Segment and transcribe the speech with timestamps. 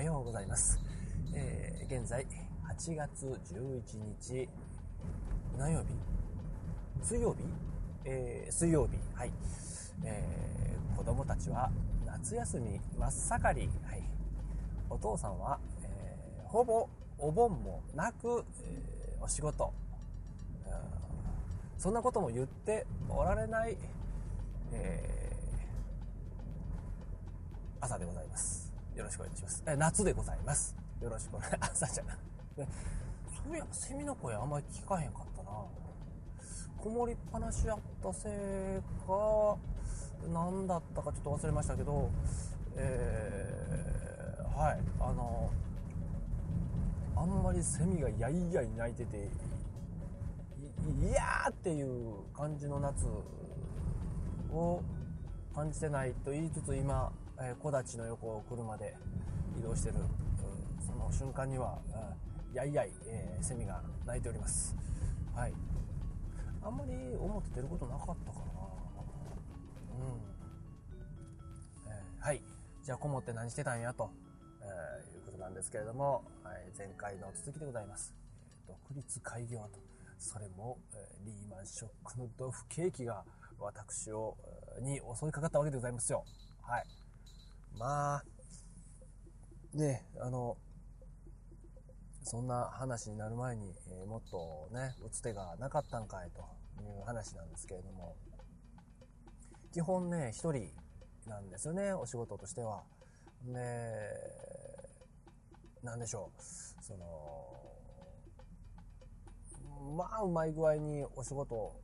[0.00, 0.80] はようございます。
[1.34, 2.26] えー、現在、
[2.74, 4.48] 8月11日、
[5.58, 5.88] 何曜日？
[7.02, 7.40] 水曜日？
[8.06, 8.96] えー、水曜日。
[9.14, 9.32] はい。
[10.04, 11.70] えー、子供たちは
[12.06, 13.68] 夏休み真っ盛り。
[13.84, 14.02] はい。
[14.88, 19.70] お父さんは、えー、ほぼお盆もなく、えー、お仕事。
[21.76, 23.76] そんなことも言っておられない、
[24.72, 28.59] えー、朝でございます。
[28.96, 29.62] よろしくお願いします。
[29.66, 30.76] え夏でございます。
[31.00, 32.18] よろしくお願い、 朝じゃな。
[32.56, 32.62] そ
[33.50, 35.50] ういや、セミの声あんまり聞かへんかったな。
[36.82, 39.56] 曇りっぱなしやったせいか、
[40.32, 42.10] 何だったかちょっと忘れましたけど、
[42.76, 45.50] えー、はい、あの、
[47.16, 49.28] あんまりセミがやいやい鳴いてて、
[51.00, 53.06] いやーっていう感じの夏
[54.50, 54.82] を
[55.54, 57.12] 感じてないと言いつつ今、
[57.42, 58.94] え、木立の横を車で
[59.58, 59.96] 移動してる、
[60.84, 61.78] その瞬間には、
[62.52, 64.76] やいやい、えー、セミが鳴いております。
[65.34, 65.54] はい。
[66.62, 68.44] あんまり表出ることなかったかな。
[69.96, 70.02] う
[71.88, 71.90] ん。
[71.90, 72.42] えー、はい。
[72.84, 74.10] じゃあ、こもって何してたんやと、
[74.60, 78.14] え、いうことなんですけれども、はい、前回の続きでございます。
[78.66, 79.80] 独立開業と。
[80.18, 83.24] それも、えリーマンショックのドフケーキが
[83.58, 84.36] 私を、
[84.82, 86.24] に襲いかかったわけでございますよ。
[86.60, 86.84] はい。
[87.76, 88.24] まあ、
[89.74, 90.56] ね、あの、
[92.22, 96.40] そんな話になる前に、えー、もっとね、打つ手がなかったんかいと
[96.82, 98.16] いう話なんですけれども、
[99.72, 100.72] 基本ね、一人
[101.26, 102.84] なんですよね、お仕事としては。
[103.44, 103.52] で、
[105.82, 106.42] なんでしょう、
[106.84, 107.06] その、
[109.96, 111.80] まあ、うまい具合にお仕事、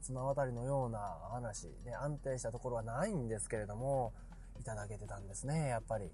[0.00, 0.98] 綱渡りのような
[1.32, 4.12] 話、ね、安定したところはないんですけれども、
[4.64, 6.10] いただけてたんですね、やっぱり。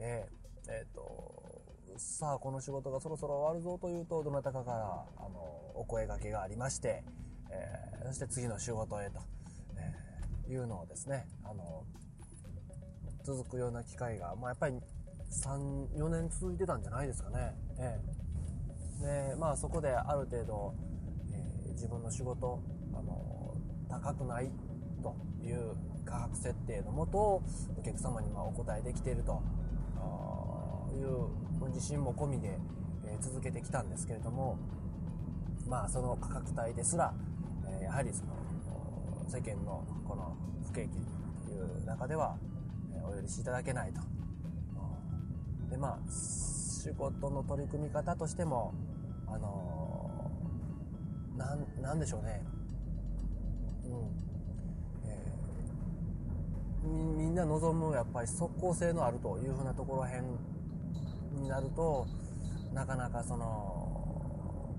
[0.00, 1.62] えー、えー、と、
[1.96, 5.38] さあ、この仕事がそろそろ終わるぞというと、どなたかから、あの、
[5.76, 7.04] お声掛けがありまして、
[7.52, 9.20] えー、そして次の仕事へと、
[10.48, 11.84] え、いうのをですね、あの、
[13.22, 14.74] 続くような機会が、まあ、やっぱり
[15.30, 17.54] 3、4年続いてたんじゃないですかね。
[17.78, 18.28] えー
[19.00, 20.74] で、まあそこである程度、
[21.32, 22.60] えー、自分の仕事、
[22.92, 23.54] あの、
[23.88, 24.50] 高くない
[25.02, 25.76] という
[26.08, 27.42] 価格設定のもと、
[27.76, 29.42] お客様にまお答えできていると
[30.94, 32.58] いう自信も込みで、
[33.04, 34.58] え、続けてきたんですけれども、
[35.66, 37.12] まあその価格帯ですら、
[37.80, 38.32] え、やはりその、
[39.28, 40.34] 世間のこの
[40.66, 40.98] 不景気
[41.46, 42.36] という中では、
[42.94, 44.00] えお許しいただけないと。
[45.70, 48.72] で、まあ、仕事の取り組み方としても、
[49.26, 52.42] あのー、なん、なんでしょうね。
[53.84, 54.27] うん。
[57.16, 60.38] み、んな望むやっぱり即効性のあるというふうなところへん
[61.40, 62.06] になると、
[62.72, 64.74] なかなかその、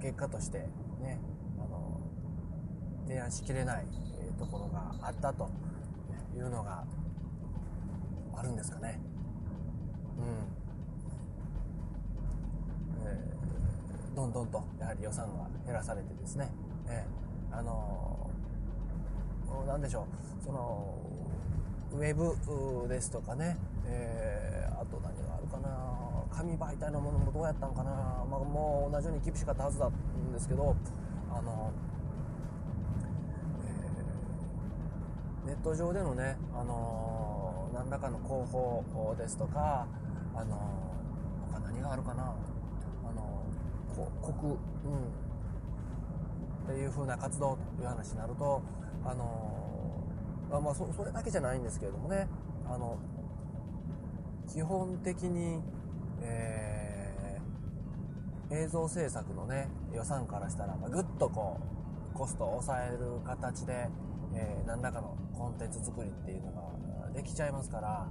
[0.00, 0.58] 結果として
[1.00, 1.20] ね、
[1.58, 2.00] あの、
[3.06, 3.86] 提案しきれない
[4.38, 5.50] ところがあったと
[6.34, 6.84] いうのが
[8.34, 9.00] あるんですかね。
[10.18, 10.56] うん。
[14.16, 16.50] どんどんとやはり予算が減らされてですね、
[16.88, 20.06] えー、あのー、なんでしょ
[20.40, 20.94] う、その、
[21.92, 27.90] ウェブですとかね、えー、あと何があるかな、紙媒体のものもどうやったんかな、
[28.28, 30.76] まあ、もう同じように厳しかったはずなんですけど、
[31.30, 31.72] あの、
[35.44, 39.86] えー、ネット上でのね、あの何らかの広報ですとか、
[40.34, 40.58] あの
[41.52, 43.56] 他何があるかな、あのー
[43.96, 44.58] 国、うん、
[46.66, 48.62] っていう風な活動という話になると、
[49.04, 52.28] あのー、まあそ、それだけじゃないんですけれどもね、
[52.68, 52.98] あの、
[54.52, 55.62] 基本的に、
[56.22, 61.60] えー、映像制作のね、予算からしたら、ま、ぐっとこ
[62.14, 63.88] う、コストを抑える形で、
[64.34, 68.08] えー、何らかのコンテンツ作りっていうのができちゃいますから、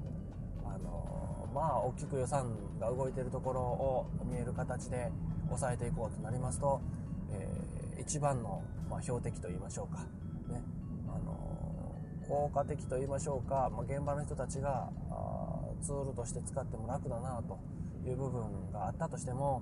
[0.64, 5.12] あのまあ、大きく予算が動いてるところを見える形で、
[5.48, 6.82] 抑えていこうとなりますと、
[7.32, 10.04] えー、一番の、まあ、標的と言いましょうか、
[10.52, 10.62] ね、
[11.08, 14.90] あのー、効果的と言いましょうか、まあ、現場の人たちが
[15.82, 17.60] ツールとして使っても楽だなと
[18.08, 19.62] いう部分があったとしても、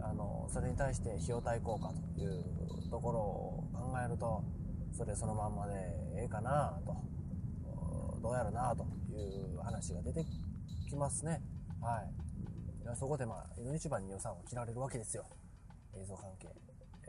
[0.00, 4.42] あのそれに対して費用対効果というところを考えると、
[4.92, 5.72] それそのまんまで
[6.16, 6.96] ええかなと、
[8.22, 8.84] どうやろなと
[9.14, 10.24] いう話が出て
[10.88, 11.40] きますね。
[11.80, 12.96] はい。
[12.96, 15.24] そこでまあ、N 一番に予算を切られるわけですよ。
[15.94, 16.48] 映像関係。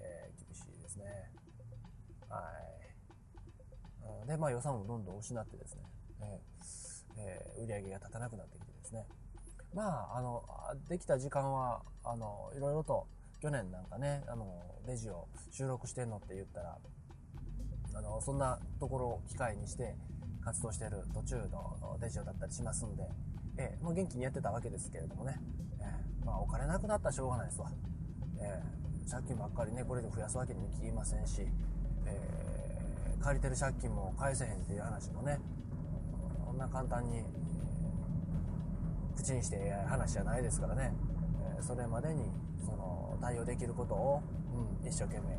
[0.03, 1.31] えー、厳しいですね。
[2.29, 2.41] は
[4.25, 4.27] い。
[4.27, 5.81] で、まあ予算をどんどん失ってですね、
[6.21, 6.63] えー
[7.17, 9.07] えー、売り上げが立たなくなってきてですね。
[9.73, 10.43] まあ、あの、
[10.87, 13.07] できた時間は、あの、いろいろと、
[13.41, 16.77] 去年なんかね、あの、レジを収録してんのって言ったら、
[17.95, 19.95] あの、そんなところを機会にして
[20.43, 23.03] 活動してる途中のレジオだったりしますんで、
[23.57, 25.39] えー、もう元気にやってたわけですけれどもね、
[25.79, 27.71] えー、まあ、お金なくなったらしょうがないですわ。
[28.39, 31.41] えー、借金ばっかりね、これで増やすわけにもいきませんし、
[32.05, 35.39] え借りてる借金も返せへんっていう話もね、
[36.45, 37.23] こんな簡単に
[39.15, 40.93] 口にして話じゃないですからね、
[41.59, 42.23] えそれまでに
[42.63, 44.21] その対応できることを、
[44.81, 45.37] うん、一生懸命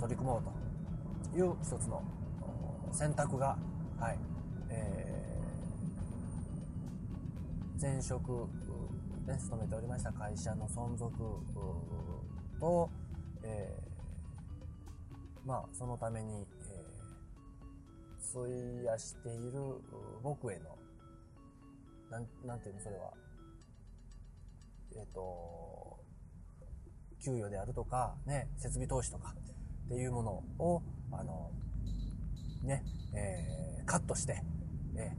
[0.00, 2.02] 取り組もうという一つの
[2.92, 3.56] 選択が、
[3.98, 4.18] はい
[4.70, 8.48] えー、前職、
[9.26, 11.12] ね、勤めておりました会社の存続
[12.60, 12.90] と、
[13.42, 19.60] えー、まあそのために、えー、費やしている
[20.22, 20.76] 僕への
[22.10, 23.12] なん、なんていうの、それは。
[24.92, 26.00] えっ、ー、と、
[27.22, 29.34] 給与であるとか、ね、設備投資とか
[29.86, 31.52] っていうものを、あの、
[32.64, 32.82] ね、
[33.14, 34.42] えー、カットして、
[34.96, 35.12] え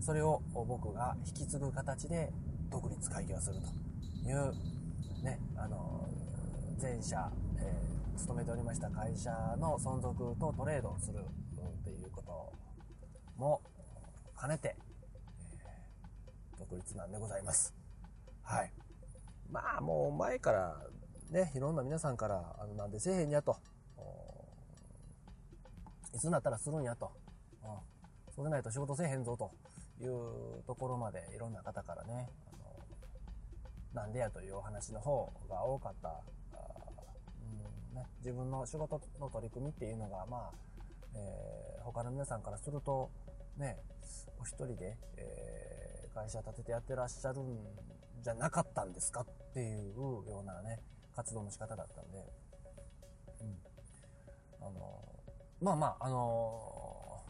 [0.00, 2.32] ー、それを僕が引き継ぐ形で
[2.70, 4.54] 独立開業するという、
[5.22, 6.05] ね、あの、
[6.80, 11.20] 前社、えー、勤めておりました会社の存続とトレードをする
[11.82, 12.52] ということ
[13.36, 13.62] も
[14.38, 14.76] 兼ねて、
[16.58, 17.74] 独立なんでございます。
[18.42, 18.72] はい。
[19.50, 20.76] まあもう前から
[21.30, 23.56] ね、いろんな皆さんから、あのなんでせえへんやと。
[26.14, 27.10] いつになったらするんやと。
[27.62, 29.50] そうん、それないと仕事せえへんぞと
[30.00, 36.20] いうところまでいろんな方からね、あのなんでやというお話の方が多かった。
[37.96, 40.52] ね、自分の仕事の取り組みっていうのが、まあ、
[41.14, 43.10] えー、他の皆さんからすると、
[43.56, 43.78] ね、
[44.38, 47.58] お一人で、えー会社立ててやってらっしゃるん
[48.24, 50.80] じゃなかったんですかっていうようなね、
[51.14, 52.18] 活動の仕方だったんで、
[53.42, 54.66] うん。
[54.66, 55.02] あの、
[55.60, 57.22] まあまあ、あの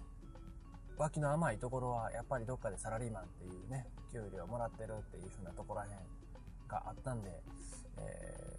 [0.98, 5.90] 脇の甘いところはやっぱりどっかでサラリーマンっていうね、給料をもらってるっていう風なところらへん
[6.68, 7.42] があったんで、
[7.98, 8.55] え、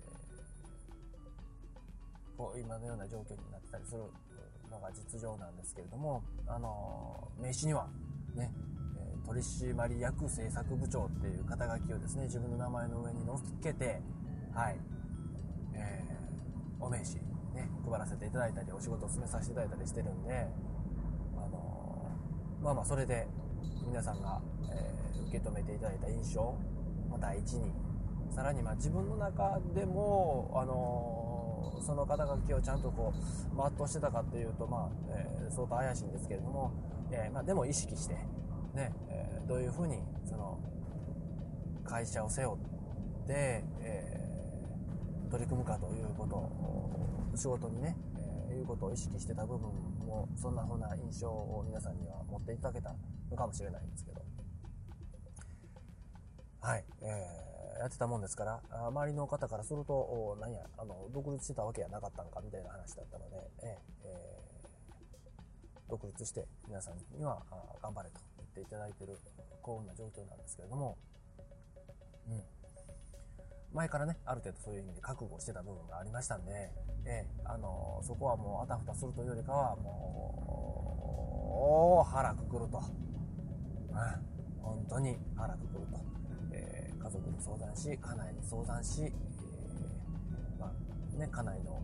[2.38, 4.04] こう今のような状況になってたりする
[4.70, 7.88] のが実情なんですけれども、あの名刺には
[8.36, 8.54] ね、
[9.26, 14.02] 取締役政策部長っていう肩書きをですね、自分の名前の上に載っけて、
[14.54, 14.80] はい、
[15.76, 17.20] えー、お名刺
[17.54, 20.48] ね、配らせていただいたり、お仕事を進めさせていただいたりしてるんで、
[21.36, 23.28] あのー、まあまあ、それで
[23.88, 24.42] 皆さんが、
[24.72, 26.56] えー、受け止めていただいた印象、
[27.10, 27.72] まあ、第一に、
[28.30, 31.27] さらにま自分の中でも、あの
[31.82, 36.72] その肩書きをちゃんとこう、全うしてたかっていうと、まあ、えー、相当怪しいんですけれども、
[37.12, 38.16] えー、まあ、でも意識して、
[38.74, 40.60] ね、えー、どういうふうにその
[41.84, 47.96] 会社を背負って、えー、取り組むかということを仕事にね、
[48.50, 49.70] えー、いうことを意識してた部分
[50.06, 52.94] もそんなふうな印象を皆さんには持っていただけた
[53.30, 54.22] のかもしれないんですけど。
[56.60, 57.47] はい、えー、
[57.80, 67.42] やってたもんですから周りの方からすると何やあの独立してたわけやなかったのかみたいな話だったので、えー、独立して皆さんには
[67.82, 69.18] 頑張れと言っていただいている
[69.62, 70.98] 幸運な状況なんですけれども、
[72.30, 72.42] うん。
[73.74, 76.72] 前からね、ある程度そういう意味で覚悟してた部分がありましたんで、
[77.06, 80.96] ええ、あの、そこはもうあたふたするというよりかは、も
[82.08, 82.78] う、腹くくると。
[82.78, 82.86] うん。
[84.62, 86.17] 本当に腹くくると。
[87.48, 90.74] 相談し、家内に相談し、えー、ま
[91.16, 91.82] あ、ね、家内の、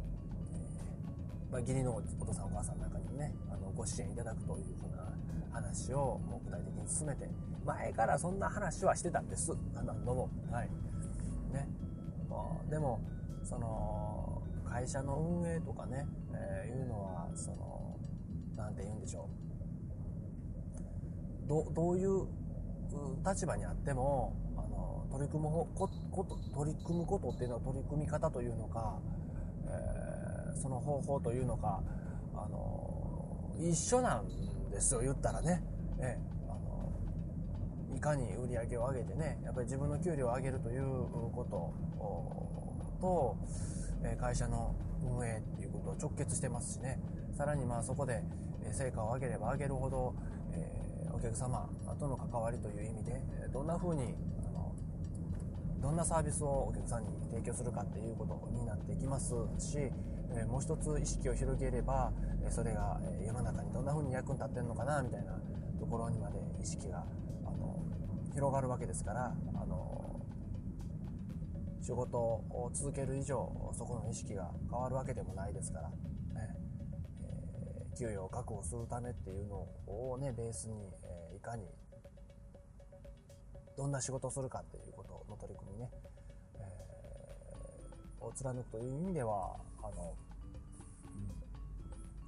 [0.53, 5.13] えー、まあ、義理のお父さんお母さんなんかにもね、あの、ご支援いただくというふうな
[5.53, 7.29] 話をもう具体的に進めて、
[7.65, 9.53] 前からそんな話はしてたんです。
[9.73, 10.29] 何度も。
[10.51, 10.69] はい。
[11.53, 11.69] ね。
[12.29, 12.99] まあ、でも、
[13.43, 17.97] その、会社の運営とかね、えー、いうのは、その、
[18.57, 19.29] なんて言うんでしょ
[21.45, 21.47] う。
[21.47, 22.27] ど、どういう
[23.25, 24.35] 立場にあっても、
[25.13, 25.67] 取り組むこ、
[26.11, 28.97] こと、取り組むことっていうのは取り組み方というのか、
[29.67, 31.83] えー、その方法というのか、
[32.33, 35.63] あの、一緒なんですよ、言ったらね。
[35.99, 36.17] え
[36.49, 40.83] あの、いかに売り上げを上げてね、やっぱり自分の給料を上げるという
[41.31, 41.73] こと
[42.99, 43.37] と、
[44.03, 46.99] え会社の運営っていうことを直結してますしね。
[47.37, 48.23] さらにまあそこで
[48.71, 50.15] 成果を上げれば上げるほど、
[50.53, 53.21] えー、お客様との関わりという意味で、
[53.53, 54.15] どんな風に、
[55.83, 59.77] どんなサービスをお客さんに提供するかっていうことになってきますし、
[60.31, 65.33] えもう一つ意識を広げれば、えそれが、世の中にどんな風に役に立ってるのかなみたいな
[65.77, 67.05] ところにまで意識が
[67.45, 67.83] あの
[68.33, 70.21] 広がるわけですからあの
[71.81, 75.95] 仕事を続ける以上そこの意識が変わるわけでもないですから、ね
[77.21, 81.65] えー、給与を確保するためっていうのをねベースに、えー、いかに
[83.77, 85.89] どんな仕事をするかっていうことの取り組みね、
[86.55, 90.13] えー、を貫くという意味ではあの、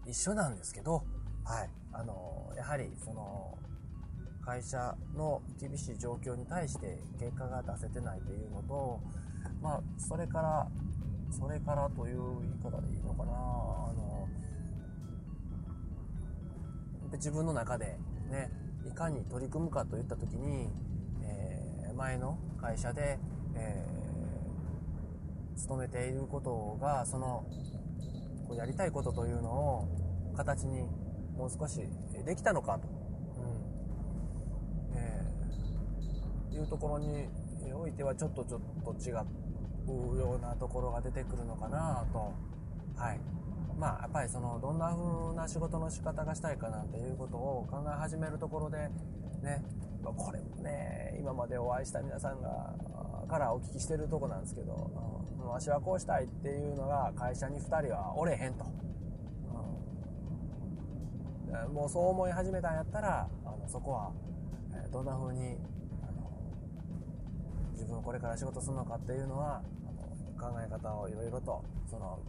[0.05, 1.03] うん、一緒なんですけど、
[1.43, 3.57] はい、あのやはりその
[4.45, 8.99] 会社の厳しい状況に対して結果が出せてないというのと、
[9.61, 10.67] まあ、それから、
[11.31, 13.35] それからという言い方でいいのかな、あ
[13.93, 14.27] の、
[17.13, 17.97] 自分の中で
[18.29, 18.51] ね、
[18.87, 20.69] いかに取り組むかといった時に、
[21.95, 23.19] 前の会社で、
[23.55, 27.45] えー、勤めていることが、その、
[28.47, 30.87] こうやりたいことというのを形に
[31.37, 31.79] もう少し
[32.25, 32.87] できたのかと
[33.37, 34.97] うん。
[34.97, 37.27] えいうところに
[37.73, 42.33] おいてはちょっとちょっと違うようなところが出てくるのかなと。
[42.95, 43.19] はい。
[43.77, 48.77] まあ、やっぱりその、どんな風な仕事の仕方がしたいかなんていうことを考え始めるところで、
[49.43, 49.63] ね、
[50.13, 52.73] これもね、今までお会いした皆さんが、
[53.27, 54.91] からお聞きしてるとこなんですけど、
[55.39, 58.65] うん、わしはこうしたいっていうのが会社に2人はおれへんと。
[61.67, 64.11] うん、もうそう思い始めたんやったら、あのそこは、
[64.73, 65.57] えどんな風に
[66.01, 66.31] あの
[67.73, 69.61] 自分これから仕事するのかっていうのは
[70.37, 72.19] あの考え方をいろいろとその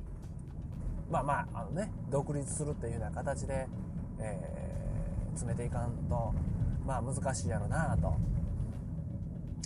[1.11, 3.67] まあまああのね独立するっていうような形で、
[4.21, 6.35] えー、詰めていかんと
[6.87, 8.15] まあ難しいやろなと。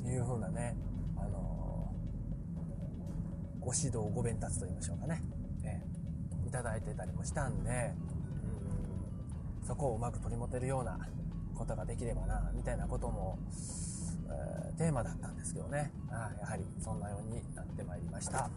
[0.09, 0.77] いうふうなね
[1.17, 1.95] あの
[3.61, 5.23] ご指導ご鞭達と言いましょうかね、
[5.63, 7.71] えー、いただいてたりもしたんで
[9.61, 9.67] うん。
[9.67, 10.99] そこをうまく取り持てるような
[11.55, 13.39] ことができればなみたいなことも
[14.31, 18.49] えー、テーマだったんですけどね、あやはりそんなようになってまいりました。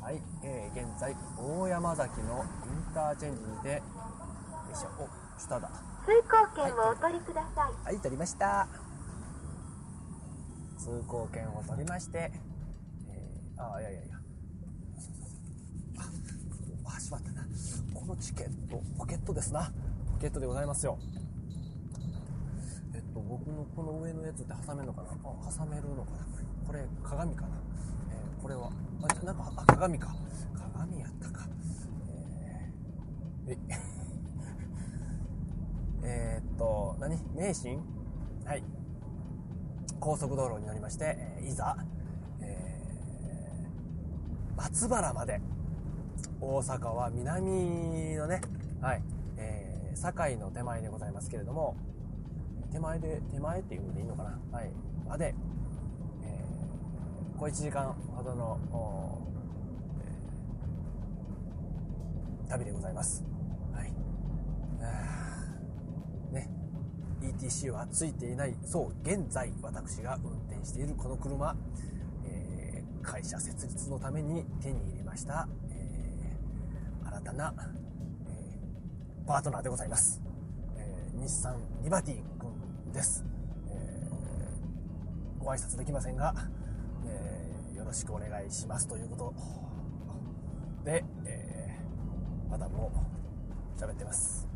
[0.00, 3.82] はい、えー、現在、大山崎のインターチェンジにて、よ
[4.72, 5.08] いしょ、お、
[5.42, 5.68] 下だ。
[6.04, 7.84] 通行券をお取りください。
[7.84, 8.68] はい、取りました。
[10.78, 12.32] 通行券を取りまして、
[13.08, 14.16] えー、あ、いやいやいや。
[15.98, 17.44] あ、あ、しまったな。
[17.94, 19.72] このチケット、ポケットですな。
[20.12, 20.98] ポケットでございますよ。
[23.14, 25.08] と僕のこの上のやつって挟めるのかな？
[25.10, 25.14] あ
[25.58, 26.18] 挟めるのかな？
[26.66, 27.48] これ鏡かな、
[28.10, 28.70] えー、これは
[29.02, 30.14] あなんかあ鏡か
[30.54, 31.46] 鏡やったか
[33.46, 37.78] えー、えー、っと何名神？
[38.44, 38.64] はい。
[40.00, 41.76] 高速道路に乗りまして、えいざ、
[42.40, 45.40] えー、松原まで。
[46.40, 48.40] 大阪は南のね
[48.80, 49.02] はい、
[49.36, 51.76] えー、堺の手前でございますけれども
[52.72, 54.40] 手前で、手前っていうのでいいのかな？
[54.50, 54.70] はい。
[55.06, 55.34] まで、
[56.24, 58.58] えー、小1時間ほどの、
[62.48, 63.22] 旅でございます。
[63.74, 63.92] はい。
[66.32, 66.48] ね。
[67.42, 71.56] ETC はついていない、そう、現在私が運転しているこの車、
[72.24, 77.54] えー、会社設立のために手に入れました、えー、新たな、
[78.26, 80.22] えー、パートナーでございます。
[80.76, 83.24] え、日産リバティ君です。
[83.68, 84.08] え、
[85.40, 86.32] ご挨拶できませんが、
[87.04, 89.34] え、よろしくお願いしますということ
[90.84, 91.76] で、え、
[92.48, 92.92] まだも
[93.76, 94.51] う喋ってます。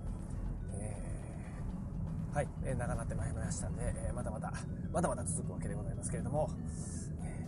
[2.36, 4.52] はい、えー、長なってまいりましたんで、えー、まだまだ、
[4.92, 6.50] まだまだ続くわけでございますけれども、
[7.24, 7.46] え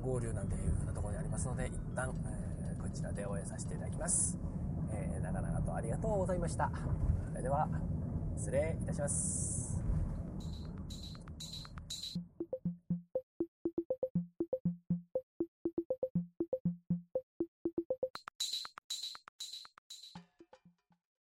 [0.00, 4.36] ー、合流なんていうふうなところにありますので、一旦、えー、こちらで応援させていただきます。
[4.92, 6.72] えー、長々とありがとうございました。
[7.30, 7.68] それでは、
[8.36, 9.71] 失礼いたします。